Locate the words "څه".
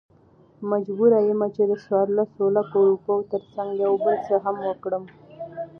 4.27-4.35